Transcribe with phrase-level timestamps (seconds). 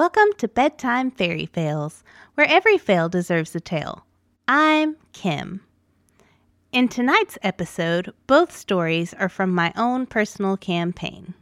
[0.00, 2.02] Welcome to Bedtime Fairy Fails,
[2.32, 4.06] where every fail deserves a tale.
[4.48, 5.60] I'm Kim.
[6.72, 11.34] In tonight's episode, both stories are from my own personal campaign.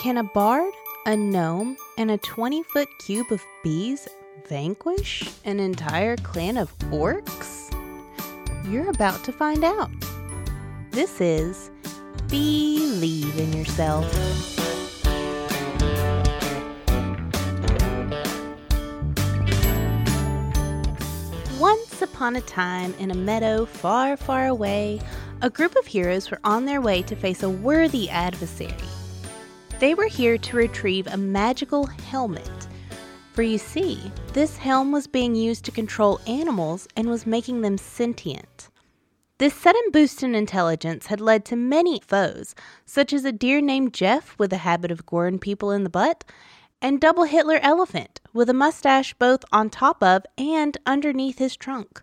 [0.00, 0.72] Can a bard,
[1.06, 4.06] a gnome, and a 20 foot cube of bees
[4.48, 7.68] vanquish an entire clan of orcs?
[8.70, 9.90] You're about to find out.
[10.92, 11.72] This is
[12.28, 14.59] Believe in Yourself.
[22.20, 25.00] Upon a time, in a meadow far, far away,
[25.40, 28.74] a group of heroes were on their way to face a worthy adversary.
[29.78, 32.68] They were here to retrieve a magical helmet.
[33.32, 37.78] For you see, this helm was being used to control animals and was making them
[37.78, 38.68] sentient.
[39.38, 43.94] This sudden boost in intelligence had led to many foes, such as a deer named
[43.94, 46.24] Jeff with a habit of goring people in the butt,
[46.82, 52.02] and Double Hitler Elephant with a mustache both on top of and underneath his trunk.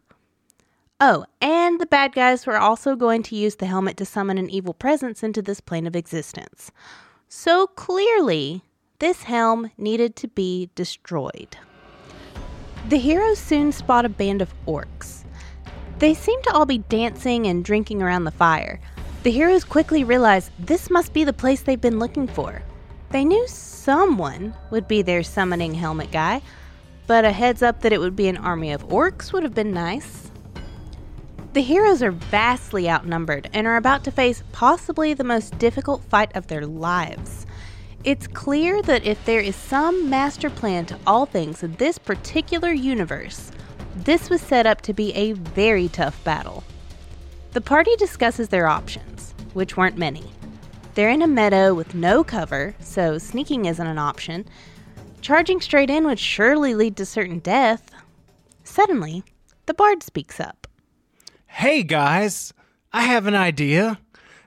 [1.00, 4.50] Oh, and the bad guys were also going to use the helmet to summon an
[4.50, 6.72] evil presence into this plane of existence.
[7.30, 8.64] So clearly,
[8.98, 11.56] this helm needed to be destroyed.
[12.89, 15.23] The heroes soon spot a band of orcs.
[16.00, 18.80] They seem to all be dancing and drinking around the fire.
[19.22, 22.64] The heroes quickly realize this must be the place they've been looking for.
[23.11, 26.42] They knew someone would be their summoning helmet guy,
[27.06, 29.73] but a heads up that it would be an army of orcs would have been
[29.73, 30.27] nice.
[31.53, 36.36] The heroes are vastly outnumbered and are about to face possibly the most difficult fight
[36.36, 37.45] of their lives.
[38.04, 42.72] It's clear that if there is some master plan to all things in this particular
[42.72, 43.52] universe,
[43.95, 46.64] this was set up to be a very tough battle.
[47.54, 50.32] The party discusses their options, which weren't many.
[50.94, 54.45] They're in a meadow with no cover, so sneaking isn't an option.
[55.22, 57.89] Charging straight in would surely lead to certain death.
[58.64, 59.23] Suddenly,
[59.66, 60.67] the bard speaks up.
[61.48, 62.54] Hey guys,
[62.94, 63.99] I have an idea.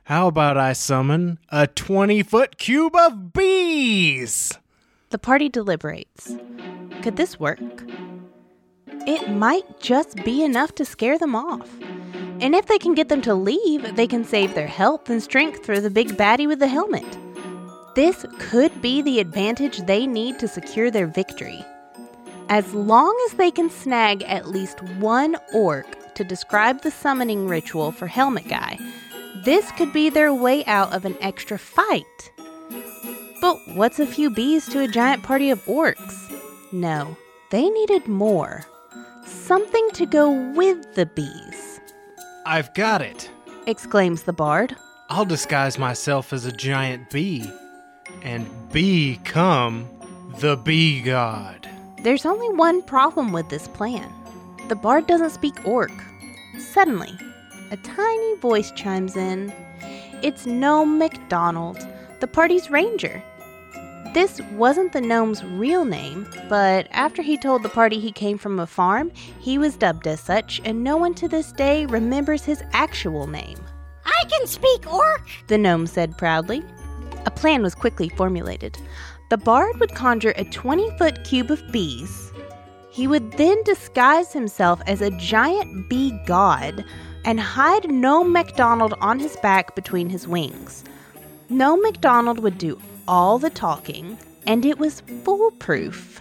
[0.05, 4.53] How about I summon a 20 foot cube of bees?
[5.11, 6.37] The party deliberates.
[7.03, 7.59] Could this work?
[9.07, 11.69] It might just be enough to scare them off.
[12.41, 15.67] And if they can get them to leave, they can save their health and strength
[15.67, 17.19] for the big baddie with the helmet.
[17.97, 21.65] This could be the advantage they need to secure their victory.
[22.49, 25.87] As long as they can snag at least one orc
[26.21, 28.79] to describe the summoning ritual for Helmet Guy,
[29.37, 32.31] this could be their way out of an extra fight.
[33.41, 36.31] But what's a few bees to a giant party of orcs?
[36.73, 37.17] No,
[37.51, 38.67] they needed more.
[39.25, 41.81] Something to go with the bees,
[42.45, 43.31] I've got it.
[43.67, 44.77] exclaims the bard.
[45.09, 47.51] I'll disguise myself as a giant bee
[48.21, 49.89] and become
[50.39, 51.67] the bee god.
[52.03, 54.13] There's only one problem with this plan.
[54.71, 55.91] The bard doesn't speak orc.
[56.57, 57.19] Suddenly,
[57.73, 59.53] a tiny voice chimes in.
[60.23, 61.85] It's Gnome MacDonald,
[62.21, 63.21] the party's ranger.
[64.15, 68.61] This wasn't the gnome's real name, but after he told the party he came from
[68.61, 69.11] a farm,
[69.41, 73.59] he was dubbed as such, and no one to this day remembers his actual name.
[74.07, 75.29] I can speak orc.
[75.49, 76.63] The gnome said proudly.
[77.27, 78.79] A plan was quickly formulated.
[79.31, 82.30] The bard would conjure a 20 foot cube of bees.
[83.01, 86.85] He would then disguise himself as a giant bee god
[87.25, 90.85] and hide Gnome MacDonald on his back between his wings.
[91.49, 92.79] Gnome MacDonald would do
[93.09, 96.21] all the talking, and it was foolproof.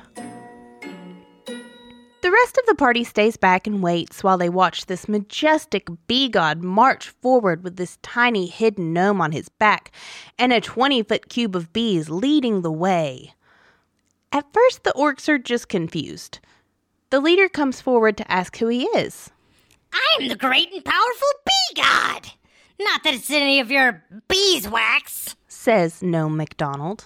[2.21, 6.29] The rest of the party stays back and waits while they watch this majestic bee
[6.29, 9.91] god march forward with this tiny hidden gnome on his back
[10.37, 13.33] and a 20 foot cube of bees leading the way.
[14.31, 16.39] At first, the orcs are just confused.
[17.09, 19.31] The leader comes forward to ask who he is.
[19.93, 22.27] I'm the great and powerful bee god.
[22.79, 25.35] Not that it's any of your beeswax.
[25.47, 27.05] Says Gnome MacDonald,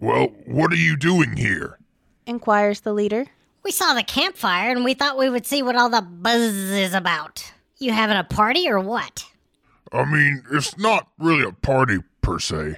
[0.00, 1.78] Well, what are you doing here?
[2.26, 3.26] inquires the leader.
[3.62, 6.94] We saw the campfire and we thought we would see what all the buzz is
[6.94, 7.52] about.
[7.78, 9.26] You having a party or what?
[9.92, 12.76] I mean, it's not really a party per se.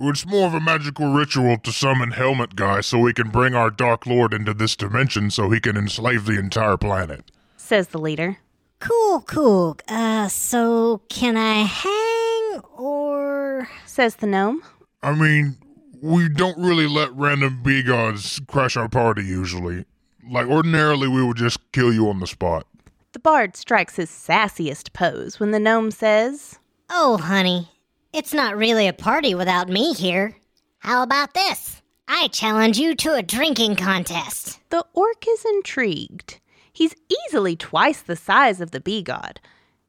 [0.00, 3.68] It's more of a magical ritual to summon Helmet Guy so we can bring our
[3.68, 7.32] Dark Lord into this dimension so he can enslave the entire planet.
[7.56, 8.38] Says the leader.
[8.78, 9.76] Cool, cool.
[9.88, 13.68] Uh, so can I hang or.
[13.86, 14.62] Says the gnome.
[15.02, 15.56] I mean,
[16.00, 19.84] we don't really let random bee gods crash our party usually.
[20.30, 22.68] Like, ordinarily, we would just kill you on the spot.
[23.12, 27.68] The bard strikes his sassiest pose when the gnome says, Oh, honey,
[28.12, 30.36] it's not really a party without me here.
[30.78, 31.82] How about this?
[32.06, 34.60] I challenge you to a drinking contest.
[34.70, 36.40] The orc is intrigued.
[36.72, 36.94] He's
[37.26, 39.40] easily twice the size of the bee god.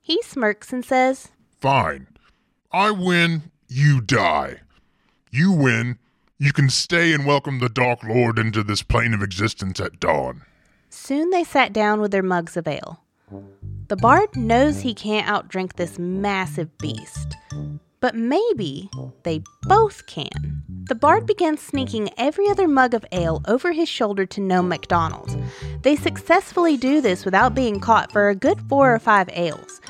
[0.02, 1.30] He smirks and says,
[1.60, 2.08] Fine.
[2.72, 4.62] I win, you die.
[5.32, 5.98] You win,
[6.38, 10.42] you can stay and welcome the Dark Lord into this plane of existence at dawn.
[10.90, 13.04] Soon they sat down with their mugs of ale.
[13.88, 17.36] The bard knows he can't outdrink this massive beast,
[18.02, 18.90] but maybe
[19.24, 20.64] they both can.
[20.88, 25.38] The bard began sneaking every other mug of ale over his shoulder to Gnome MacDonald.
[25.84, 29.82] They successfully do this without being caught for a good four or five ales,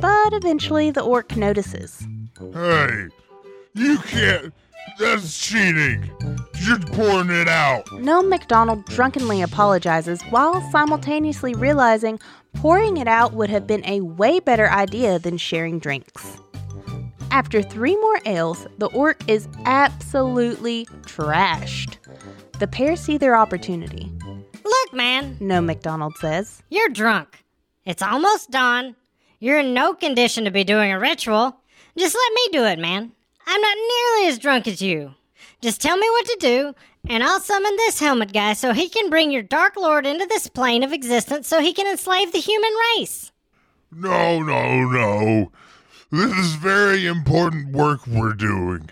[0.00, 2.06] but eventually the orc notices.
[2.52, 3.08] Hey,
[3.74, 4.54] you can't.
[4.98, 6.10] That's cheating.
[6.60, 7.84] You're pouring it out.
[7.92, 12.18] Gnome MacDonald drunkenly apologizes while simultaneously realizing
[12.54, 16.38] pouring it out would have been a way better idea than sharing drinks.
[17.36, 21.98] After three more ales, the orc is absolutely trashed.
[22.60, 24.10] The pair see their opportunity.
[24.64, 26.62] Look, man, Gnome MacDonald says.
[26.70, 27.44] you're drunk.
[27.84, 28.96] It's almost dawn.
[29.38, 31.60] You're in no condition to be doing a ritual.
[31.98, 33.12] Just let me do it, man.
[33.46, 35.12] I'm not nearly as drunk as you.
[35.60, 36.74] Just tell me what to do,
[37.06, 40.48] and I'll summon this helmet guy so he can bring your Dark Lord into this
[40.48, 43.30] plane of existence so he can enslave the human race.
[43.92, 45.52] No, no, no.
[46.12, 48.90] This is very important work we're doing.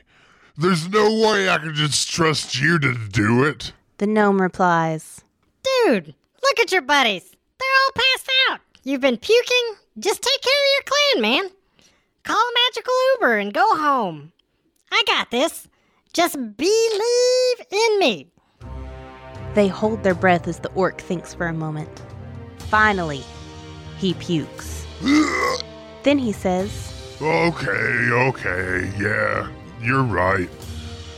[0.56, 3.72] There's no way I can just trust you to do it.
[3.98, 5.22] The gnome replies.
[5.62, 7.30] Dude, look at your buddies.
[7.58, 8.60] They're all passed out.
[8.82, 9.74] You've been puking.
[9.98, 11.50] Just take care of your clan, man.
[12.24, 14.32] Call a magical Uber and go home.
[14.90, 15.68] I got this.
[16.12, 18.28] Just believe in me.
[19.54, 22.02] They hold their breath as the orc thinks for a moment.
[22.58, 23.22] Finally,
[23.98, 24.84] he pukes.
[26.02, 29.48] then he says, Okay, okay, yeah,
[29.80, 30.50] you're right.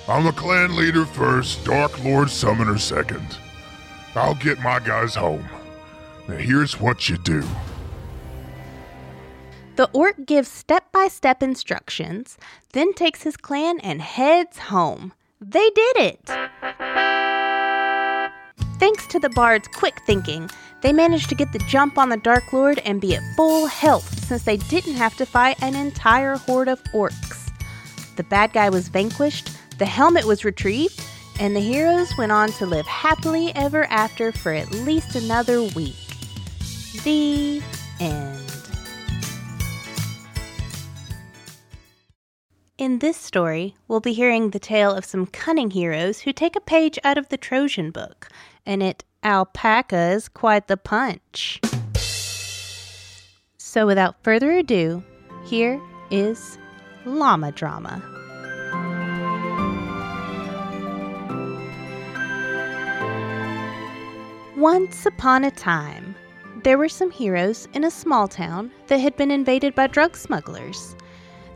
[0.06, 3.38] I'm a clan leader first, Dark Lord Summoner second.
[4.14, 5.44] I'll get my guys home.
[6.28, 7.42] Now here's what you do.
[9.76, 12.36] The orc gives step by step instructions,
[12.72, 15.12] then takes his clan and heads home.
[15.40, 16.30] They did it!
[18.78, 20.50] Thanks to the bard's quick thinking,
[20.82, 24.26] they managed to get the jump on the Dark Lord and be at full health
[24.26, 27.50] since they didn't have to fight an entire horde of orcs.
[28.16, 31.02] The bad guy was vanquished, the helmet was retrieved,
[31.40, 35.96] and the heroes went on to live happily ever after for at least another week.
[37.02, 37.62] The
[38.00, 38.45] end.
[42.78, 46.60] In this story, we'll be hearing the tale of some cunning heroes who take a
[46.60, 48.28] page out of the Trojan book,
[48.66, 51.58] and it alpacas quite the punch.
[53.56, 55.02] So, without further ado,
[55.46, 55.80] here
[56.10, 56.58] is
[57.06, 58.02] Llama Drama.
[64.54, 66.14] Once upon a time,
[66.62, 70.94] there were some heroes in a small town that had been invaded by drug smugglers.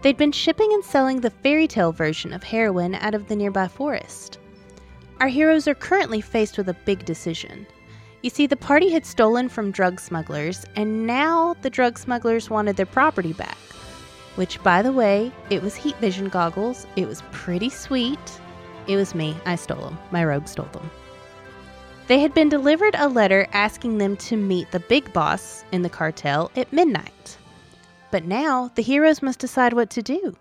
[0.02, 3.68] They'd been shipping and selling the fairy tale version of heroin out of the nearby
[3.68, 4.38] forest.
[5.20, 7.66] Our heroes are currently faced with a big decision.
[8.22, 12.76] You see, the party had stolen from drug smugglers, and now the drug smugglers wanted
[12.76, 13.58] their property back.
[14.36, 16.86] Which, by the way, it was heat vision goggles.
[16.96, 18.40] It was pretty sweet.
[18.86, 19.36] It was me.
[19.44, 19.98] I stole them.
[20.10, 20.90] My rogue stole them.
[22.06, 25.90] They had been delivered a letter asking them to meet the big boss in the
[25.90, 27.36] cartel at midnight.
[28.10, 30.36] But now the heroes must decide what to do.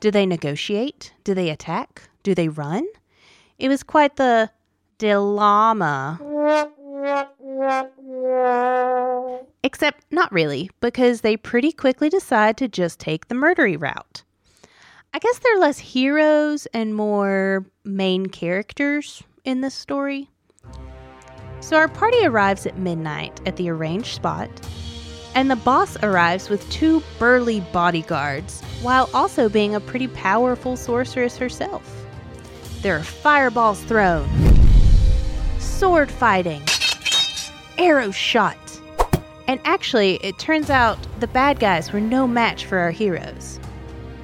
[0.00, 1.12] Do they negotiate?
[1.24, 2.02] Do they attack?
[2.22, 2.86] Do they run?
[3.58, 4.50] It was quite the
[4.98, 6.20] dilemma.
[9.64, 14.24] Except not really, because they pretty quickly decide to just take the murdery route.
[15.14, 20.30] I guess they're less heroes and more main characters in this story.
[21.60, 24.48] So our party arrives at midnight at the arranged spot,
[25.34, 31.36] and the boss arrives with two burly bodyguards, while also being a pretty powerful sorceress
[31.36, 32.06] herself.
[32.82, 34.28] There are fireballs thrown,
[35.58, 36.62] sword fighting,
[37.78, 38.56] arrows shot,
[39.48, 43.60] and actually, it turns out the bad guys were no match for our heroes.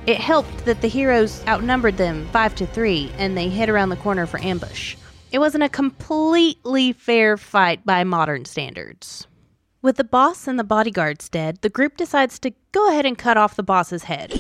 [0.07, 3.97] It helped that the heroes outnumbered them five to three, and they hid around the
[3.97, 4.97] corner for ambush.
[5.31, 9.28] It wasn't a completely fair fight by modern standards.
[9.81, 13.37] With the boss and the bodyguards dead, the group decides to go ahead and cut
[13.37, 14.33] off the boss's head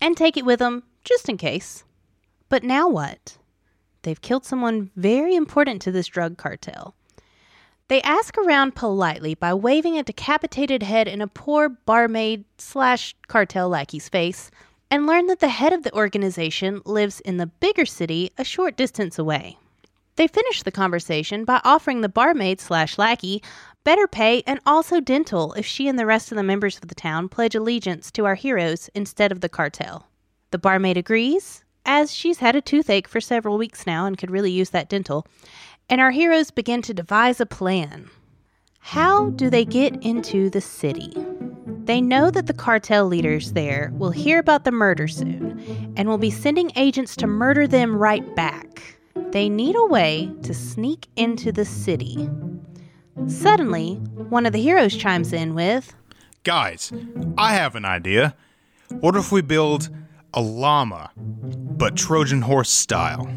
[0.00, 1.84] and take it with them just in case.
[2.48, 3.38] But now what?
[4.02, 6.96] They've killed someone very important to this drug cartel.
[7.86, 13.68] They ask around politely by waving a decapitated head in a poor barmaid slash cartel
[13.68, 14.50] lackey's face
[14.90, 18.76] and learn that the head of the organization lives in the bigger city a short
[18.76, 19.56] distance away.
[20.18, 23.40] They finish the conversation by offering the barmaid slash lackey
[23.84, 26.96] better pay and also dental if she and the rest of the members of the
[26.96, 30.08] town pledge allegiance to our heroes instead of the cartel.
[30.50, 34.50] The barmaid agrees, as she's had a toothache for several weeks now and could really
[34.50, 35.24] use that dental,
[35.88, 38.10] and our heroes begin to devise a plan.
[38.80, 41.14] How do they get into the city?
[41.84, 46.18] They know that the cartel leaders there will hear about the murder soon and will
[46.18, 48.97] be sending agents to murder them right back.
[49.32, 52.28] They need a way to sneak into the city.
[53.26, 53.94] Suddenly,
[54.30, 55.92] one of the heroes chimes in with,
[56.44, 56.92] Guys,
[57.36, 58.34] I have an idea.
[59.00, 59.90] What if we build
[60.32, 63.28] a llama, but Trojan horse style?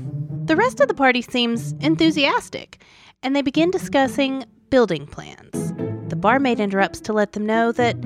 [0.46, 2.82] The rest of the party seems enthusiastic,
[3.22, 5.74] and they begin discussing building plans.
[6.10, 7.98] The barmaid interrupts to let them know that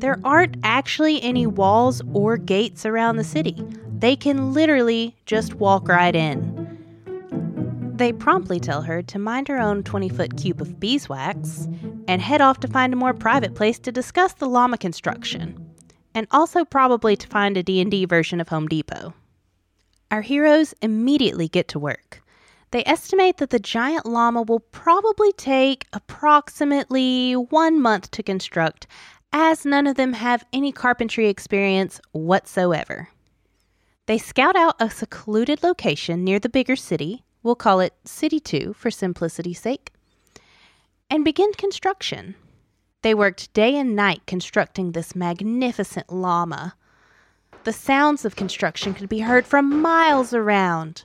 [0.00, 3.62] there aren't actually any walls or gates around the city.
[3.98, 6.53] They can literally just walk right in.
[7.94, 11.68] They promptly tell her to mind her own 20 foot cube of beeswax
[12.08, 15.64] and head off to find a more private place to discuss the llama construction,
[16.12, 19.14] and also probably to find a D&D version of Home Depot.
[20.10, 22.20] Our heroes immediately get to work.
[22.72, 28.88] They estimate that the giant llama will probably take approximately one month to construct,
[29.32, 33.08] as none of them have any carpentry experience whatsoever.
[34.06, 38.72] They scout out a secluded location near the bigger city We'll call it City 2
[38.72, 39.92] for simplicity's sake.
[41.10, 42.34] And begin construction.
[43.02, 46.74] They worked day and night constructing this magnificent llama.
[47.64, 51.02] The sounds of construction could be heard from miles around.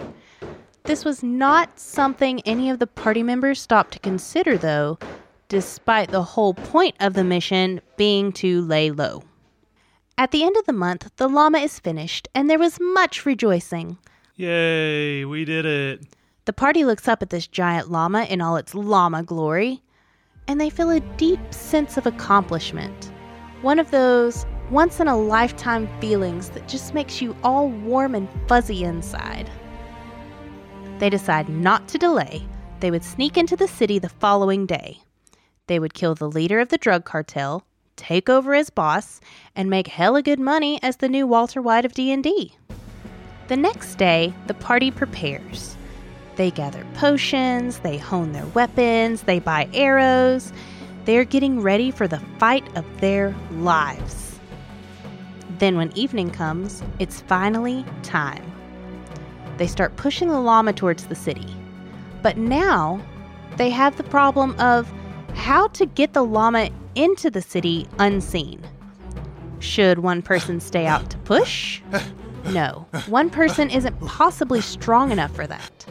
[0.86, 4.98] This was not something any of the party members stopped to consider, though,
[5.50, 9.24] despite the whole point of the mission being to lay low.
[10.18, 13.98] At the end of the month, the llama is finished, and there was much rejoicing.
[14.38, 16.02] Yay, we did it.
[16.50, 19.84] The party looks up at this giant llama in all its llama glory,
[20.48, 23.12] and they feel a deep sense of accomplishment.
[23.62, 28.28] One of those once in a lifetime feelings that just makes you all warm and
[28.48, 29.48] fuzzy inside.
[30.98, 32.48] They decide not to delay.
[32.80, 35.04] They would sneak into the city the following day.
[35.68, 37.64] They would kill the leader of the drug cartel,
[37.96, 39.22] take over as boss,
[39.56, 42.56] and make hella good money as the new Walter White of D&D.
[43.50, 45.76] The next day, the party prepares.
[46.40, 50.54] They gather potions, they hone their weapons, they buy arrows.
[51.04, 54.40] They're getting ready for the fight of their lives.
[55.58, 58.50] Then, when evening comes, it's finally time.
[59.58, 61.54] They start pushing the llama towards the city.
[62.22, 63.02] But now
[63.58, 64.90] they have the problem of
[65.34, 68.66] how to get the llama into the city unseen.
[69.60, 71.82] Should one person stay out to push?
[72.46, 75.86] No, one person isn't possibly strong enough for that.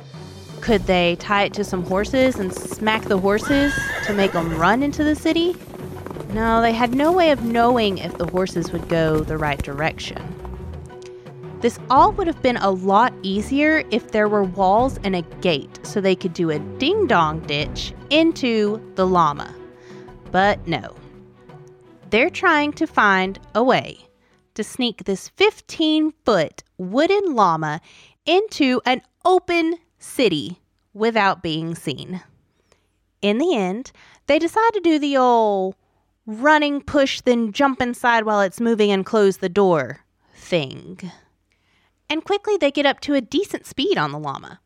[0.61, 3.73] Could they tie it to some horses and smack the horses
[4.05, 5.57] to make them run into the city?
[6.33, 10.23] No, they had no way of knowing if the horses would go the right direction.
[11.61, 15.81] This all would have been a lot easier if there were walls and a gate
[15.83, 19.55] so they could do a ding dong ditch into the llama.
[20.31, 20.95] But no.
[22.11, 23.99] They're trying to find a way
[24.55, 27.81] to sneak this 15 foot wooden llama
[28.25, 30.61] into an open city
[30.95, 32.23] without being seen.
[33.21, 33.93] In the end,
[34.27, 35.75] they decide to do the old
[36.27, 40.01] running, push, then jump inside while it's moving and close the door
[40.35, 41.11] thing.
[42.11, 44.61] And quickly they get up to a decent speed on the llama.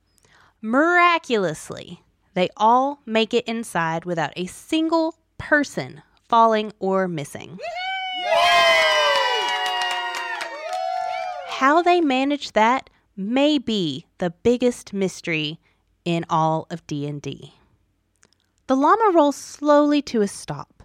[0.60, 2.02] Miraculously,
[2.34, 7.58] they all make it inside without a single person falling or missing.
[11.48, 15.60] How they manage that may be the biggest mystery
[16.04, 17.54] in all of D&D.
[18.66, 20.82] The llama rolls slowly to a stop.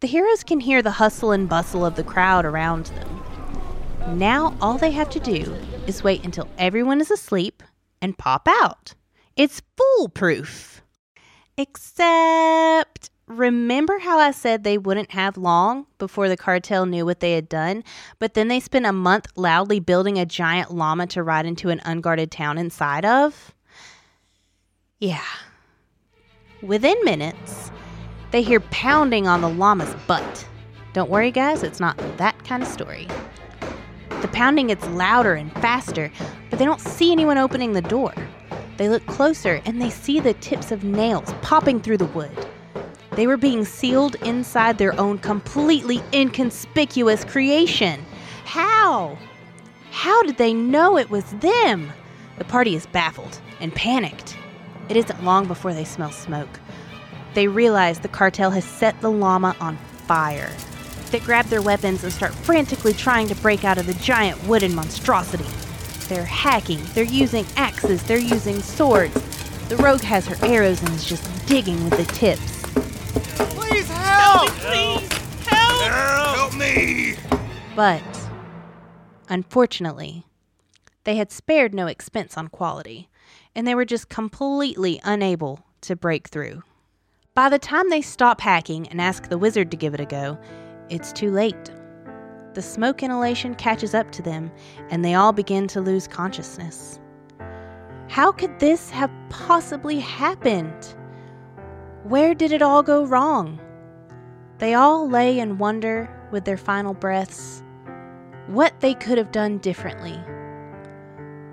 [0.00, 4.18] The heroes can hear the hustle and bustle of the crowd around them.
[4.18, 7.62] Now all they have to do is wait until everyone is asleep
[8.00, 8.94] and pop out.
[9.36, 10.82] It's foolproof.
[11.56, 17.32] Except remember how I said they wouldn't have long before the cartel knew what they
[17.32, 17.84] had done,
[18.18, 21.80] but then they spent a month loudly building a giant llama to ride into an
[21.84, 23.54] unguarded town inside of?
[24.98, 25.24] Yeah.
[26.62, 27.70] Within minutes,
[28.30, 30.46] they hear pounding on the llama's butt.
[30.92, 33.08] Don't worry, guys, it's not that kind of story.
[34.20, 36.12] The pounding gets louder and faster,
[36.50, 38.14] but they don't see anyone opening the door.
[38.76, 42.30] They look closer and they see the tips of nails popping through the wood.
[43.14, 48.04] They were being sealed inside their own completely inconspicuous creation.
[48.44, 49.18] How?
[49.90, 51.92] How did they know it was them?
[52.38, 54.38] The party is baffled and panicked.
[54.88, 56.58] It isn't long before they smell smoke.
[57.34, 59.76] They realize the cartel has set the llama on
[60.06, 60.50] fire.
[61.10, 64.74] They grab their weapons and start frantically trying to break out of the giant wooden
[64.74, 65.46] monstrosity.
[66.08, 69.14] They're hacking, they're using axes, they're using swords.
[69.68, 72.51] The rogue has her arrows and is just digging with the tips.
[74.48, 75.12] Please
[75.46, 75.82] help!
[75.82, 77.16] Help me!
[77.76, 78.02] But,
[79.28, 80.26] unfortunately,
[81.04, 83.08] they had spared no expense on quality,
[83.54, 86.62] and they were just completely unable to break through.
[87.34, 90.38] By the time they stop hacking and ask the wizard to give it a go,
[90.90, 91.70] it's too late.
[92.54, 94.52] The smoke inhalation catches up to them,
[94.90, 97.00] and they all begin to lose consciousness.
[98.08, 100.94] How could this have possibly happened?
[102.02, 103.58] Where did it all go wrong?
[104.62, 107.64] They all lay in wonder with their final breaths
[108.46, 110.16] what they could have done differently.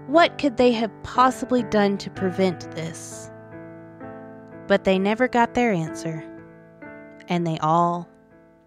[0.06, 3.32] What could they have possibly done to prevent this?
[4.68, 6.24] But they never got their answer,
[7.28, 8.08] and they all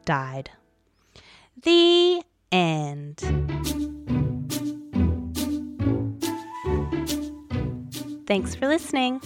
[0.04, 0.50] died.
[1.62, 3.18] The end.
[8.26, 9.20] Thanks for listening.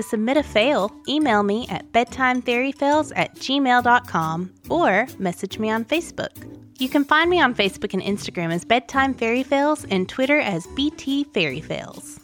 [0.00, 6.30] To submit a fail, email me at bedtimefairyfails at gmail.com or message me on Facebook.
[6.78, 10.66] You can find me on Facebook and Instagram as Bedtime Fairy Fails and Twitter as
[10.68, 12.19] BT Fairy Fails.